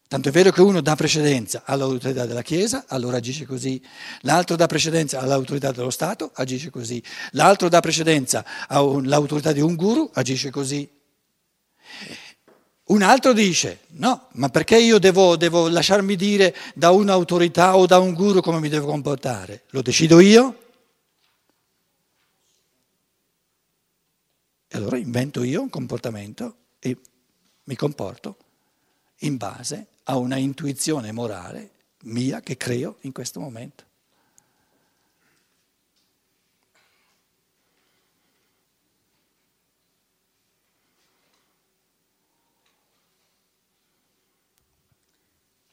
Tanto 0.09 0.29
è 0.29 0.33
vero 0.33 0.51
che 0.51 0.61
uno 0.61 0.81
dà 0.81 0.97
precedenza 0.97 1.63
all'autorità 1.65 2.27
della 2.27 2.43
Chiesa, 2.43 2.87
allora 2.89 3.19
agisce 3.19 3.47
così, 3.47 3.81
l'altro 4.23 4.57
dà 4.57 4.67
precedenza 4.67 5.21
all'autorità 5.21 5.71
dello 5.71 5.91
Stato, 5.91 6.33
agisce 6.35 6.71
così, 6.71 7.01
l'altro 7.33 7.69
dà 7.69 7.79
precedenza 7.79 8.45
all'autorità 8.67 9.53
di 9.53 9.61
un 9.61 9.77
guru, 9.77 10.11
agisce 10.15 10.51
così. 10.51 11.00
Un 12.91 13.03
altro 13.03 13.33
dice, 13.33 13.81
no, 13.91 14.29
ma 14.33 14.49
perché 14.49 14.77
io 14.77 14.99
devo, 14.99 15.37
devo 15.37 15.69
lasciarmi 15.69 16.17
dire 16.17 16.55
da 16.75 16.91
un'autorità 16.91 17.77
o 17.77 17.87
da 17.87 17.99
un 17.99 18.15
guru 18.15 18.41
come 18.41 18.59
mi 18.59 18.69
devo 18.69 18.87
comportare? 18.87 19.63
Lo 19.71 19.81
decido 19.81 20.19
io? 20.19 20.59
E 24.67 24.77
allora 24.77 24.97
invento 24.97 25.43
io 25.45 25.63
un 25.63 25.71
comportamento 25.71 26.57
e 26.81 26.97
mi 27.65 27.77
comporto 27.77 28.37
in 29.19 29.37
base 29.37 29.87
a 30.05 30.17
una 30.17 30.37
intuizione 30.37 31.13
morale 31.13 31.71
mia 32.03 32.41
che 32.41 32.57
creo 32.57 32.97
in 33.03 33.13
questo 33.13 33.39
momento. 33.39 33.85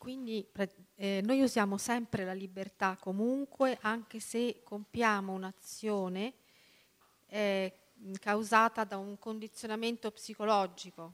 Quindi 0.07 0.47
eh, 0.95 1.19
noi 1.21 1.41
usiamo 1.41 1.77
sempre 1.77 2.23
la 2.23 2.31
libertà 2.31 2.95
comunque, 2.95 3.77
anche 3.81 4.21
se 4.21 4.61
compiamo 4.63 5.33
un'azione 5.33 6.33
eh, 7.25 7.73
causata 8.17 8.85
da 8.85 8.95
un 8.95 9.19
condizionamento 9.19 10.09
psicologico. 10.11 11.13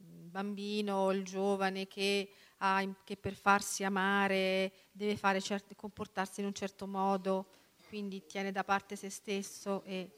Il 0.00 0.28
bambino, 0.28 1.10
il 1.12 1.24
giovane 1.24 1.86
che, 1.86 2.30
ha, 2.58 2.86
che 3.04 3.16
per 3.16 3.32
farsi 3.32 3.84
amare 3.84 4.70
deve 4.92 5.40
certi, 5.40 5.74
comportarsi 5.74 6.40
in 6.40 6.46
un 6.46 6.52
certo 6.52 6.86
modo, 6.86 7.46
quindi 7.88 8.26
tiene 8.26 8.52
da 8.52 8.64
parte 8.64 8.96
se 8.96 9.08
stesso 9.08 9.82
e 9.84 10.10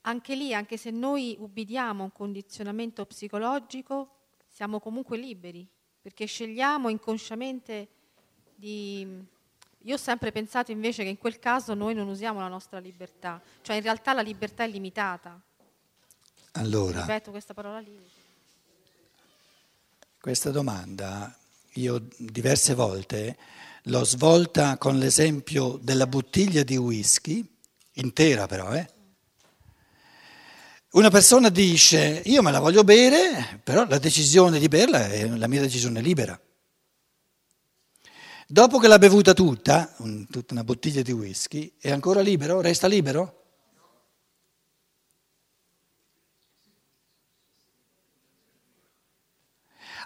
anche 0.00 0.34
lì, 0.34 0.52
anche 0.52 0.78
se 0.78 0.90
noi 0.90 1.36
ubbidiamo 1.38 2.02
un 2.02 2.10
condizionamento 2.10 3.06
psicologico, 3.06 4.16
siamo 4.48 4.80
comunque 4.80 5.16
liberi 5.16 5.73
perché 6.04 6.26
scegliamo 6.26 6.90
inconsciamente 6.90 7.88
di... 8.54 9.24
Io 9.86 9.94
ho 9.94 9.98
sempre 9.98 10.32
pensato 10.32 10.70
invece 10.70 11.02
che 11.02 11.08
in 11.08 11.16
quel 11.16 11.38
caso 11.38 11.72
noi 11.72 11.94
non 11.94 12.08
usiamo 12.08 12.40
la 12.40 12.48
nostra 12.48 12.78
libertà, 12.78 13.40
cioè 13.62 13.76
in 13.76 13.82
realtà 13.82 14.12
la 14.12 14.20
libertà 14.20 14.64
è 14.64 14.68
limitata. 14.68 15.40
Allora, 16.52 17.00
ripeto 17.00 17.30
questa 17.30 17.54
parola 17.54 17.78
lì. 17.78 17.98
Questa 20.20 20.50
domanda 20.50 21.34
io 21.74 22.06
diverse 22.18 22.74
volte 22.74 23.38
l'ho 23.84 24.04
svolta 24.04 24.76
con 24.76 24.98
l'esempio 24.98 25.78
della 25.80 26.06
bottiglia 26.06 26.64
di 26.64 26.76
whisky, 26.76 27.42
intera 27.92 28.46
però, 28.46 28.74
eh? 28.74 28.90
Una 30.94 31.10
persona 31.10 31.48
dice 31.48 32.22
io 32.24 32.40
me 32.40 32.52
la 32.52 32.60
voglio 32.60 32.84
bere, 32.84 33.60
però 33.64 33.84
la 33.84 33.98
decisione 33.98 34.60
di 34.60 34.68
berla 34.68 35.08
è 35.08 35.26
la 35.26 35.48
mia 35.48 35.60
decisione 35.60 36.00
libera. 36.00 36.40
Dopo 38.46 38.78
che 38.78 38.86
l'ha 38.86 38.98
bevuta 38.98 39.32
tutta, 39.32 39.92
un, 39.98 40.28
tutta 40.28 40.52
una 40.52 40.62
bottiglia 40.62 41.02
di 41.02 41.10
whisky, 41.10 41.72
è 41.80 41.90
ancora 41.90 42.20
libero? 42.20 42.60
Resta 42.60 42.86
libero? 42.86 43.42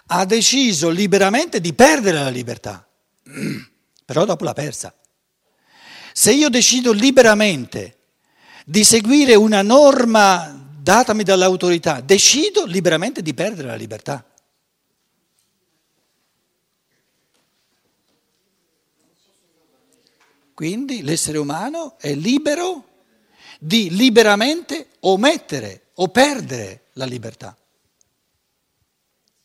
Ha 0.07 0.25
deciso 0.25 0.89
liberamente 0.89 1.61
di 1.61 1.73
perdere 1.75 2.17
la 2.17 2.29
libertà, 2.29 2.89
però 4.05 4.25
dopo 4.25 4.43
l'ha 4.43 4.53
persa. 4.53 4.91
Se 6.13 6.31
io 6.33 6.49
decido 6.49 6.91
liberamente 6.91 7.97
di 8.65 8.83
seguire 8.83 9.35
una 9.35 9.61
norma 9.61 10.59
datami 10.89 11.21
dall'autorità, 11.21 12.01
decido 12.01 12.65
liberamente 12.65 13.21
di 13.21 13.35
perdere 13.35 13.67
la 13.67 13.75
libertà. 13.75 14.25
Quindi 20.51 21.03
l'essere 21.03 21.37
umano 21.37 21.95
è 21.99 22.15
libero 22.15 23.03
di 23.59 23.91
liberamente 23.91 24.87
omettere 25.01 25.89
o 25.93 26.07
perdere 26.07 26.85
la 26.93 27.05
libertà. 27.05 27.55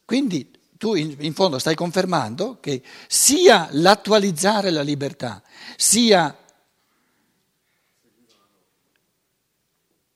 Quindi 0.07 0.51
tu 0.79 0.95
in, 0.95 1.15
in, 1.19 1.35
fondo 1.35 1.59
stai 1.59 1.75
confermando 1.75 2.57
che 2.59 2.83
sia 3.07 3.69
l'attualizzare 3.73 4.71
la 4.71 4.83
libertà, 4.83 5.43
sia 5.77 6.35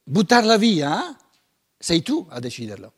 buttarla 0.08 0.56
via, 0.56 1.16
sei 1.76 2.02
tu 2.02 2.26
a 2.30 2.40
deciderlo. 2.40 2.92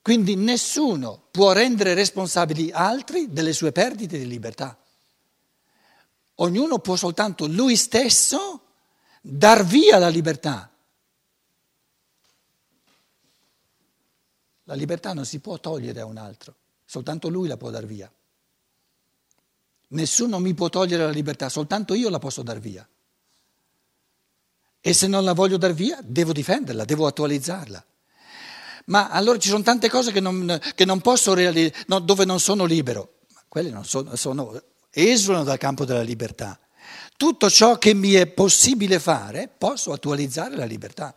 Quindi 0.00 0.34
nessuno 0.34 1.28
può 1.30 1.52
rendere 1.52 1.94
responsabili 1.94 2.72
altri 2.72 3.32
delle 3.32 3.52
sue 3.52 3.70
perdite 3.70 4.18
di 4.18 4.26
libertà. 4.26 4.76
Ognuno 6.36 6.78
può 6.78 6.96
soltanto 6.96 7.46
lui 7.46 7.76
stesso 7.76 8.60
dar 9.20 9.64
via 9.64 9.98
la 9.98 10.08
libertà. 10.08 10.68
La 14.64 14.74
libertà 14.74 15.12
non 15.12 15.26
si 15.26 15.38
può 15.38 15.58
togliere 15.60 16.00
a 16.00 16.06
un 16.06 16.16
altro, 16.16 16.54
soltanto 16.84 17.28
lui 17.28 17.46
la 17.46 17.56
può 17.56 17.70
dar 17.70 17.84
via. 17.84 18.10
Nessuno 19.88 20.38
mi 20.38 20.54
può 20.54 20.68
togliere 20.68 21.04
la 21.04 21.10
libertà, 21.10 21.48
soltanto 21.48 21.94
io 21.94 22.08
la 22.08 22.18
posso 22.18 22.42
dar 22.42 22.58
via. 22.58 22.88
E 24.84 24.92
se 24.92 25.06
non 25.06 25.22
la 25.22 25.32
voglio 25.32 25.58
dar 25.58 25.72
via, 25.72 26.00
devo 26.02 26.32
difenderla, 26.32 26.84
devo 26.84 27.06
attualizzarla. 27.06 27.86
Ma 28.86 29.10
allora 29.10 29.38
ci 29.38 29.48
sono 29.48 29.62
tante 29.62 29.88
cose 29.88 30.10
che 30.10 30.18
non, 30.18 30.60
che 30.74 30.84
non 30.84 31.00
posso 31.00 31.34
realizzare, 31.34 31.84
no, 31.86 32.00
dove 32.00 32.24
non 32.24 32.40
sono 32.40 32.64
libero. 32.64 33.20
Ma 33.32 33.44
quelle 33.46 33.70
non 33.70 33.84
sono, 33.84 34.16
sono, 34.16 34.60
esulano 34.90 35.44
dal 35.44 35.58
campo 35.58 35.84
della 35.84 36.02
libertà. 36.02 36.58
Tutto 37.16 37.48
ciò 37.48 37.78
che 37.78 37.94
mi 37.94 38.14
è 38.14 38.26
possibile 38.26 38.98
fare, 38.98 39.46
posso 39.46 39.92
attualizzare 39.92 40.56
la 40.56 40.64
libertà. 40.64 41.16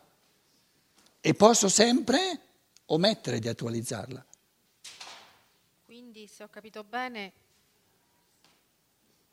E 1.20 1.34
posso 1.34 1.68
sempre 1.68 2.40
omettere 2.86 3.40
di 3.40 3.48
attualizzarla. 3.48 4.24
Quindi, 5.86 6.28
se 6.28 6.44
ho 6.44 6.50
capito 6.50 6.84
bene, 6.84 7.32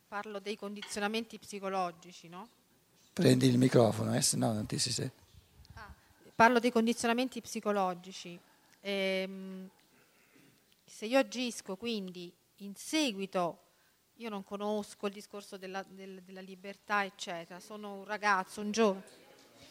parlo 0.08 0.38
dei 0.38 0.56
condizionamenti 0.56 1.38
psicologici, 1.38 2.28
no? 2.28 2.48
Prendi 3.12 3.46
il 3.46 3.58
microfono, 3.58 4.14
eh, 4.14 4.22
se 4.22 4.36
no 4.36 4.52
non 4.52 4.64
ti 4.66 4.78
si 4.78 4.90
sente. 4.92 5.14
Ah, 5.74 5.92
parlo 6.34 6.58
dei 6.58 6.70
condizionamenti 6.72 7.40
psicologici. 7.42 8.38
Ehm, 8.80 9.68
se 10.84 11.06
io 11.06 11.18
agisco 11.18 11.76
quindi 11.76 12.32
in 12.56 12.74
seguito, 12.74 13.58
io 14.16 14.30
non 14.30 14.44
conosco 14.44 15.06
il 15.06 15.12
discorso 15.12 15.56
della, 15.56 15.84
del, 15.88 16.22
della 16.22 16.40
libertà, 16.40 17.04
eccetera, 17.04 17.60
sono 17.60 17.94
un 17.94 18.04
ragazzo, 18.04 18.60
un 18.60 18.70
giovane. 18.70 19.04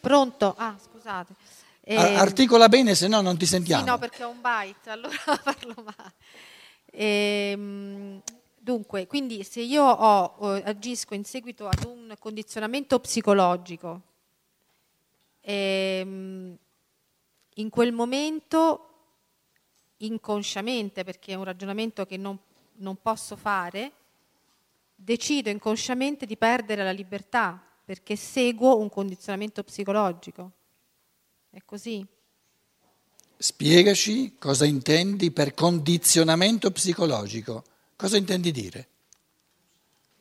Pronto? 0.00 0.54
Ah, 0.56 0.76
scusate. 0.80 1.34
Ehm, 1.80 2.18
Articola 2.18 2.68
bene, 2.68 2.94
se 2.94 3.08
no 3.08 3.20
non 3.20 3.36
ti 3.36 3.46
sentiamo. 3.46 3.82
Sì, 3.82 3.88
no, 3.90 3.98
perché 3.98 4.22
ho 4.22 4.30
un 4.30 4.40
byte, 4.40 4.90
allora 4.90 5.16
parlo 5.42 5.74
male. 5.82 6.12
Ehm, 6.92 8.22
Dunque, 8.64 9.08
quindi 9.08 9.42
se 9.42 9.60
io 9.60 9.82
ho, 9.82 10.52
agisco 10.62 11.14
in 11.14 11.24
seguito 11.24 11.66
ad 11.66 11.84
un 11.84 12.14
condizionamento 12.16 13.00
psicologico, 13.00 14.00
ehm, 15.40 16.56
in 17.54 17.70
quel 17.70 17.90
momento, 17.90 18.88
inconsciamente, 19.96 21.02
perché 21.02 21.32
è 21.32 21.34
un 21.34 21.42
ragionamento 21.42 22.06
che 22.06 22.16
non, 22.16 22.38
non 22.74 23.02
posso 23.02 23.34
fare, 23.34 23.90
decido 24.94 25.50
inconsciamente 25.50 26.24
di 26.24 26.36
perdere 26.36 26.84
la 26.84 26.92
libertà 26.92 27.60
perché 27.84 28.14
seguo 28.14 28.78
un 28.78 28.88
condizionamento 28.88 29.64
psicologico. 29.64 30.52
È 31.50 31.58
così? 31.64 32.06
Spiegaci 33.36 34.36
cosa 34.38 34.66
intendi 34.66 35.32
per 35.32 35.52
condizionamento 35.52 36.70
psicologico. 36.70 37.64
Cosa 38.02 38.16
intendi 38.16 38.50
dire? 38.50 38.88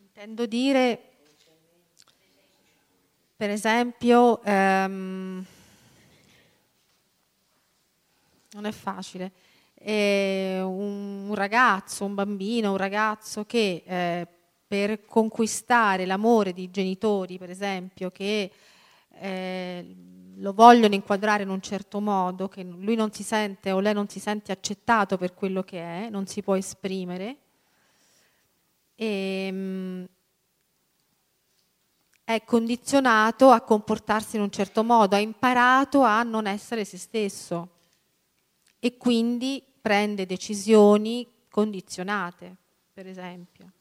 Intendo 0.02 0.46
dire, 0.46 1.02
per 3.36 3.50
esempio, 3.50 4.39
ehm, 4.44 5.44
non 8.52 8.65
è 8.65 8.72
facile, 8.72 9.32
eh, 9.74 10.62
un, 10.62 11.30
un, 11.30 11.34
ragazzo, 11.34 12.06
un 12.06 12.13
bambino, 12.13 12.70
un 12.70 12.78
ragazzo 12.78 13.46
che 13.46 13.82
eh, 13.84 14.28
per 14.67 15.04
conquistare 15.04 16.06
l'amore 16.06 16.54
di 16.54 16.70
genitori, 16.70 17.39
per 17.39 17.50
esempio, 17.50 18.12
che 18.12 18.52
eh, 19.10 19.96
lo 20.36 20.54
vogliono 20.54 20.94
inquadrare 20.94 21.41
in 21.41 21.50
un 21.50 21.62
certo 21.62 22.00
modo, 22.00 22.48
che 22.48 22.62
lui 22.62 22.94
non 22.94 23.12
si 23.12 23.24
sente 23.24 23.72
o 23.72 23.80
lei 23.80 23.96
non 23.96 24.08
si 24.08 24.20
sente 24.20 24.52
accettato 24.52 25.17
per 25.17 25.34
quello 25.34 25.63
che 25.63 25.80
è, 25.80 26.10
non 26.12 26.28
si 26.28 26.44
può 26.44 26.56
esprimere. 26.56 27.38
Ehm, 29.03 30.07
è 32.23 32.43
condizionato 32.45 33.49
a 33.49 33.61
comportarsi 33.61 34.35
in 34.35 34.43
un 34.43 34.51
certo 34.51 34.83
modo, 34.83 35.15
ha 35.15 35.19
imparato 35.19 36.03
a 36.03 36.21
non 36.21 36.45
essere 36.45 36.85
se 36.85 36.99
stesso 36.99 37.69
e 38.77 38.97
quindi 38.97 39.63
prende 39.81 40.27
decisioni 40.27 41.27
condizionate, 41.49 42.55
per 42.93 43.07
esempio. 43.07 43.71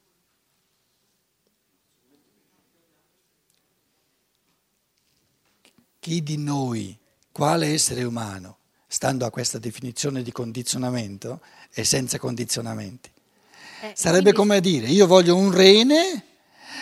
Chi 5.98 6.22
di 6.22 6.38
noi, 6.38 6.98
quale 7.30 7.66
essere 7.66 8.04
umano, 8.04 8.56
stando 8.86 9.26
a 9.26 9.30
questa 9.30 9.58
definizione 9.58 10.22
di 10.22 10.32
condizionamento, 10.32 11.42
è 11.70 11.82
senza 11.82 12.18
condizionamenti? 12.18 13.10
Eh, 13.82 13.92
Sarebbe 13.94 14.32
quindi... 14.32 14.38
come 14.38 14.60
dire, 14.60 14.86
io 14.88 15.06
voglio 15.06 15.36
un 15.36 15.50
rene 15.50 16.24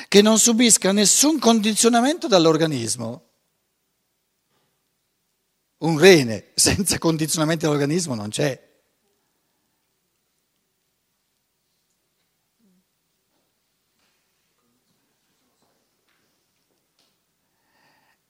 che 0.08 0.22
non 0.22 0.38
subisca 0.38 0.90
nessun 0.90 1.38
condizionamento 1.38 2.26
dall'organismo. 2.26 3.24
Un 5.78 5.98
rene 5.98 6.50
senza 6.54 6.98
condizionamenti 6.98 7.64
dall'organismo 7.64 8.14
non 8.14 8.30
c'è. 8.30 8.66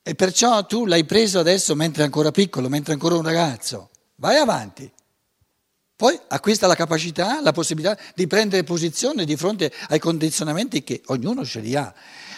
E 0.02 0.14
perciò 0.14 0.64
tu 0.66 0.86
l'hai 0.86 1.04
preso 1.04 1.38
adesso 1.38 1.74
mentre 1.74 2.02
è 2.02 2.04
ancora 2.06 2.30
piccolo, 2.30 2.68
mentre 2.68 2.92
è 2.92 2.94
ancora 2.94 3.16
un 3.16 3.22
ragazzo. 3.22 3.90
Vai 4.16 4.36
avanti. 4.36 4.90
Poi 5.98 6.16
acquista 6.28 6.68
la 6.68 6.76
capacità, 6.76 7.40
la 7.42 7.50
possibilità 7.50 7.98
di 8.14 8.28
prendere 8.28 8.62
posizione 8.62 9.24
di 9.24 9.36
fronte 9.36 9.72
ai 9.88 9.98
condizionamenti 9.98 10.84
che 10.84 11.02
ognuno 11.06 11.44
ce 11.44 11.58
li 11.58 11.74
ha. 11.74 11.92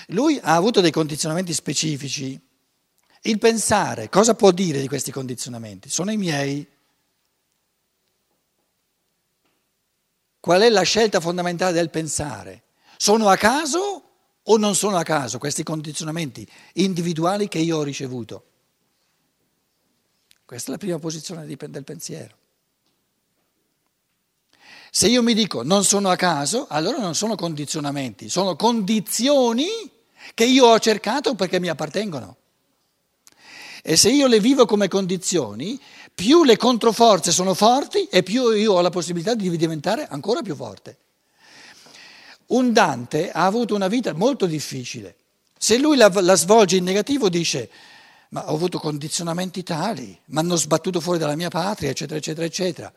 Lui 0.07 0.41
ha 0.43 0.55
avuto 0.55 0.81
dei 0.81 0.91
condizionamenti 0.91 1.53
specifici. 1.53 2.41
Il 3.21 3.39
pensare, 3.39 4.09
cosa 4.09 4.35
può 4.35 4.51
dire 4.51 4.81
di 4.81 4.89
questi 4.89 5.11
condizionamenti? 5.11 5.91
Sono 5.91 6.11
i 6.11 6.17
miei. 6.17 6.67
Qual 10.41 10.63
è 10.63 10.71
la 10.71 10.81
scelta 10.81 11.21
fondamentale 11.21 11.73
del 11.73 11.91
pensare? 11.91 12.63
Sono 12.97 13.29
a 13.29 13.37
caso 13.37 14.05
o 14.43 14.57
non 14.57 14.75
sono 14.75 14.97
a 14.97 15.03
caso 15.03 15.37
questi 15.37 15.65
condizionamenti 15.65 16.51
individuali 16.77 17.47
che 17.47 17.59
io 17.59 17.77
ho 17.77 17.83
ricevuto? 17.83 18.45
Questa 20.47 20.69
è 20.69 20.73
la 20.73 20.79
prima 20.79 20.99
posizione 20.99 21.45
del 21.45 21.85
pensiero. 21.85 22.39
Se 24.91 25.07
io 25.07 25.23
mi 25.23 25.35
dico 25.35 25.63
non 25.63 25.85
sono 25.85 26.11
a 26.11 26.17
caso, 26.17 26.67
allora 26.69 26.99
non 26.99 27.15
sono 27.15 27.37
condizionamenti, 27.37 28.29
sono 28.29 28.57
condizioni 28.57 29.69
che 30.35 30.45
io 30.45 30.67
ho 30.67 30.79
cercato 30.79 31.35
perché 31.35 31.61
mi 31.61 31.69
appartengono. 31.69 32.37
E 33.83 33.97
se 33.97 34.11
io 34.11 34.27
le 34.27 34.41
vivo 34.41 34.67
come 34.67 34.89
condizioni, 34.89 35.81
più 36.15 36.45
le 36.45 36.57
controforze 36.57 37.33
sono 37.33 37.55
forti 37.55 38.07
e 38.11 38.23
più 38.23 38.51
io 38.51 38.75
ho 38.75 38.81
la 38.81 38.91
possibilità 38.91 39.35
di 39.35 39.49
diventare 39.57 40.07
ancora 40.09 40.43
più 40.43 40.55
forte. 40.55 40.99
Un 42.47 42.73
Dante 42.73 43.31
ha 43.31 43.47
avuto 43.47 43.75
una 43.75 43.89
vita 43.89 44.13
molto 44.13 44.47
difficile. 44.47 45.15
Se 45.57 45.79
lui 45.79 45.97
la, 45.97 46.11
la 46.21 46.35
svolge 46.35 46.77
in 46.77 46.85
negativo 46.85 47.29
dice 47.29 47.71
ma 48.31 48.51
ho 48.51 48.55
avuto 48.55 48.79
condizionamenti 48.79 49.63
tali, 49.63 50.19
mi 50.27 50.39
hanno 50.39 50.57
sbattuto 50.57 51.01
fuori 51.01 51.19
dalla 51.19 51.35
mia 51.35 51.49
patria, 51.49 51.91
eccetera, 51.91 52.19
eccetera, 52.19 52.47
eccetera. 52.47 52.93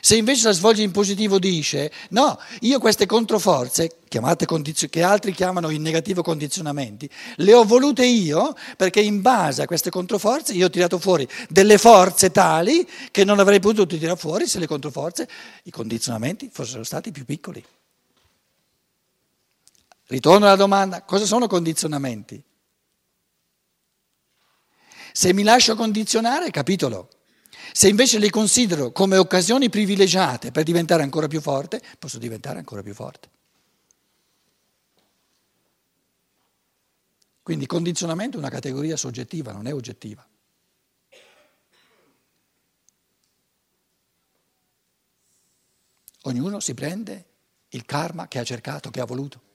Se 0.00 0.16
invece 0.16 0.46
la 0.46 0.52
svolge 0.52 0.82
in 0.82 0.90
positivo 0.90 1.38
dice 1.38 1.92
no, 2.10 2.38
io 2.60 2.78
queste 2.78 3.04
controforze, 3.06 3.98
condizio- 4.46 4.88
che 4.88 5.02
altri 5.02 5.32
chiamano 5.32 5.70
in 5.70 5.82
negativo 5.82 6.22
condizionamenti, 6.22 7.08
le 7.36 7.52
ho 7.52 7.64
volute 7.64 8.04
io 8.04 8.54
perché 8.76 9.00
in 9.00 9.20
base 9.20 9.62
a 9.62 9.66
queste 9.66 9.90
controforze 9.90 10.52
io 10.52 10.66
ho 10.66 10.70
tirato 10.70 10.98
fuori 10.98 11.28
delle 11.48 11.78
forze 11.78 12.30
tali 12.30 12.88
che 13.10 13.24
non 13.24 13.38
avrei 13.38 13.60
potuto 13.60 13.96
tirare 13.96 14.16
fuori 14.16 14.46
se 14.46 14.58
le 14.58 14.66
controforze, 14.66 15.28
i 15.64 15.70
condizionamenti 15.70 16.48
fossero 16.52 16.84
stati 16.84 17.10
più 17.10 17.24
piccoli. 17.24 17.62
Ritorno 20.08 20.46
alla 20.46 20.56
domanda, 20.56 21.02
cosa 21.02 21.24
sono 21.24 21.48
condizionamenti? 21.48 22.42
Se 25.16 25.32
mi 25.32 25.44
lascio 25.44 25.76
condizionare, 25.76 26.50
capitolo. 26.50 27.08
Se 27.72 27.88
invece 27.88 28.18
li 28.18 28.28
considero 28.28 28.92
come 28.92 29.16
occasioni 29.16 29.70
privilegiate 29.70 30.50
per 30.50 30.62
diventare 30.62 31.02
ancora 31.02 31.26
più 31.26 31.40
forte, 31.40 31.80
posso 31.98 32.18
diventare 32.18 32.58
ancora 32.58 32.82
più 32.82 32.92
forte. 32.92 33.30
Quindi 37.42 37.64
condizionamento 37.64 38.36
è 38.36 38.40
una 38.40 38.50
categoria 38.50 38.98
soggettiva, 38.98 39.52
non 39.52 39.66
è 39.66 39.72
oggettiva. 39.72 40.28
Ognuno 46.24 46.60
si 46.60 46.74
prende 46.74 47.24
il 47.68 47.86
karma 47.86 48.28
che 48.28 48.38
ha 48.38 48.44
cercato, 48.44 48.90
che 48.90 49.00
ha 49.00 49.06
voluto. 49.06 49.45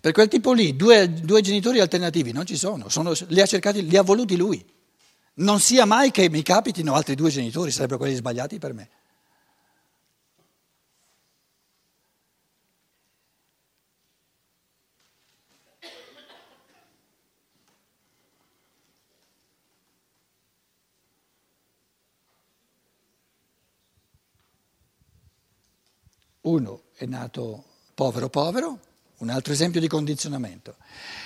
Per 0.00 0.12
quel 0.12 0.28
tipo 0.28 0.52
lì 0.52 0.76
due, 0.76 1.12
due 1.12 1.42
genitori 1.42 1.78
alternativi 1.78 2.32
non 2.32 2.46
ci 2.46 2.56
sono, 2.56 2.88
sono 2.88 3.12
li, 3.28 3.40
ha 3.40 3.46
cercati, 3.46 3.86
li 3.86 3.96
ha 3.98 4.02
voluti 4.02 4.34
lui. 4.34 4.64
Non 5.34 5.60
sia 5.60 5.84
mai 5.84 6.10
che 6.10 6.30
mi 6.30 6.42
capitino 6.42 6.94
altri 6.94 7.14
due 7.14 7.28
genitori, 7.28 7.70
sarebbero 7.70 7.98
quelli 7.98 8.14
sbagliati 8.14 8.58
per 8.58 8.72
me. 8.72 8.88
Uno 26.42 26.84
è 26.94 27.04
nato 27.04 27.64
povero 27.94 28.30
povero, 28.30 28.80
un 29.20 29.28
altro 29.28 29.52
esempio 29.52 29.80
di 29.80 29.88
condizionamento. 29.88 30.76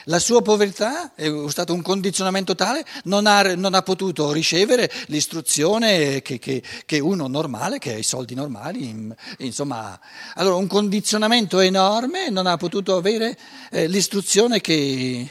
La 0.04 0.18
sua 0.18 0.42
povertà 0.42 1.14
è 1.14 1.30
stato 1.48 1.72
un 1.72 1.82
condizionamento 1.82 2.54
tale, 2.54 2.84
non 3.04 3.26
ha, 3.26 3.54
non 3.54 3.74
ha 3.74 3.82
potuto 3.82 4.32
ricevere 4.32 4.90
l'istruzione 5.06 6.20
che, 6.20 6.38
che, 6.38 6.62
che, 6.84 6.98
uno 6.98 7.28
normale, 7.28 7.78
che 7.78 7.94
ha 7.94 7.98
i 7.98 8.02
soldi 8.02 8.34
normali, 8.34 9.14
insomma, 9.38 9.98
allora 10.34 10.56
un 10.56 10.66
condizionamento 10.66 11.60
enorme, 11.60 12.30
non 12.30 12.46
ha 12.46 12.56
potuto 12.56 12.96
avere 12.96 13.38
eh, 13.70 13.86
l'istruzione 13.86 14.60
che... 14.60 15.30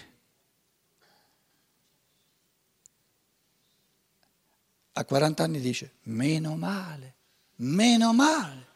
A 4.95 5.06
40 5.06 5.43
anni 5.43 5.60
dice, 5.60 5.95
meno 6.04 6.56
male, 6.56 7.15
meno 7.56 8.13
male. 8.13 8.72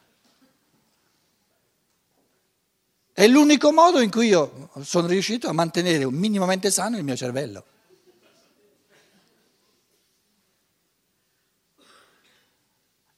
È 3.18 3.26
l'unico 3.26 3.72
modo 3.72 4.00
in 4.00 4.12
cui 4.12 4.28
io 4.28 4.70
sono 4.82 5.08
riuscito 5.08 5.48
a 5.48 5.52
mantenere 5.52 6.08
minimamente 6.08 6.70
sano 6.70 6.98
il 6.98 7.02
mio 7.02 7.16
cervello. 7.16 7.64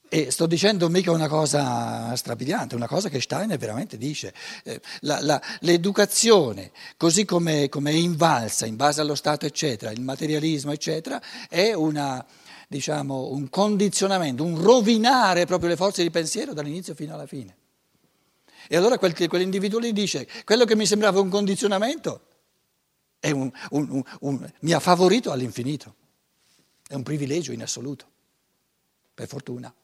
E 0.09 0.31
sto 0.31 0.47
dicendo 0.47 0.89
mica 0.89 1.11
una 1.11 1.29
cosa 1.29 2.17
strabiliante, 2.17 2.77
una 2.77 2.87
cosa 2.87 3.11
che 3.11 3.21
Steiner 3.21 3.59
veramente 3.59 3.99
dice. 3.99 4.33
Eh, 4.65 4.81
la, 5.01 5.21
la, 5.21 5.43
l'educazione, 5.61 6.71
così 6.97 7.27
come, 7.27 7.69
è 7.69 7.91
invalsa 7.91 8.65
in 8.65 8.77
base 8.77 9.03
allo 9.03 9.15
Stato, 9.15 9.45
eccetera, 9.45 9.91
il 9.91 10.01
materialismo, 10.01 10.73
eccetera, 10.73 11.21
è 11.47 11.75
una, 11.75 12.25
diciamo, 12.67 13.33
un 13.33 13.51
condizionamento, 13.51 14.45
un 14.45 14.63
rovinare 14.63 15.45
proprio 15.45 15.69
le 15.69 15.77
forze 15.77 16.03
di 16.03 16.09
pensiero 16.09 16.55
dall'inizio 16.55 16.95
fino 16.95 17.13
alla 17.13 17.27
fine. 17.27 17.60
E 18.73 18.77
allora 18.77 18.99
quel, 18.99 19.17
quell'individuo 19.27 19.81
lì 19.81 19.93
dice, 19.93 20.29
quello 20.45 20.65
che 20.65 20.77
mi 20.77 20.87
sembrava 20.87 21.19
un 21.19 21.29
condizionamento 21.29 22.29
un, 23.33 23.51
un, 23.71 24.03
un, 24.21 24.53
mi 24.61 24.73
ha 24.73 24.79
favorito 24.79 25.33
all'infinito. 25.33 25.97
È 26.87 26.95
un 26.95 27.03
privilegio 27.03 27.51
in 27.51 27.63
assoluto, 27.63 28.07
per 29.13 29.27
fortuna. 29.27 29.75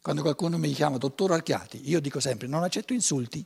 Quando 0.00 0.22
qualcuno 0.22 0.58
mi 0.58 0.72
chiama 0.72 0.98
dottor 0.98 1.32
Archiati, 1.32 1.88
io 1.88 2.00
dico 2.00 2.20
sempre 2.20 2.46
non 2.46 2.62
accetto 2.62 2.92
insulti. 2.92 3.44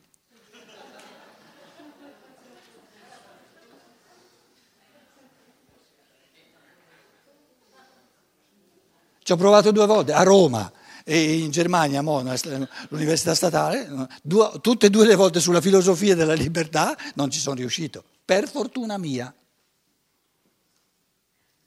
Ci 9.27 9.33
ho 9.33 9.35
provato 9.35 9.71
due 9.71 9.85
volte, 9.85 10.13
a 10.13 10.23
Roma 10.23 10.71
e 11.03 11.39
in 11.39 11.51
Germania, 11.51 12.01
l'università 12.01 13.35
statale, 13.35 14.07
due, 14.23 14.51
tutte 14.61 14.85
e 14.85 14.89
due 14.89 15.05
le 15.05 15.15
volte 15.15 15.41
sulla 15.41 15.59
filosofia 15.59 16.15
della 16.15 16.33
libertà 16.33 16.95
non 17.15 17.29
ci 17.29 17.37
sono 17.37 17.55
riuscito, 17.55 18.05
per 18.23 18.47
fortuna 18.47 18.97
mia. 18.97 19.35